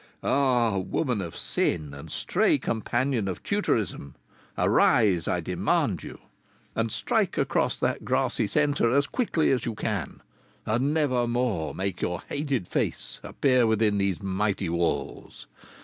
Ah, 0.23 0.79
woman 0.79 1.21
of 1.21 1.37
sin 1.37 1.93
and 1.93 2.11
stray 2.11 2.57
companion 2.57 3.27
of 3.27 3.43
tutorism, 3.43 4.15
arise, 4.57 5.27
I 5.27 5.41
demand 5.41 6.01
you, 6.01 6.17
and 6.75 6.91
strike 6.91 7.37
across 7.37 7.75
that 7.79 8.03
grassy 8.03 8.47
centre 8.47 8.89
as 8.89 9.05
quickly 9.05 9.51
as 9.51 9.63
you 9.67 9.75
can, 9.75 10.23
and 10.65 10.91
never 10.91 11.27
more 11.27 11.75
make 11.75 12.01
your 12.01 12.23
hated 12.29 12.67
face 12.67 13.19
appear 13.21 13.67
within 13.67 13.99
these 13.99 14.23
mighty 14.23 14.69
walls. 14.69 15.45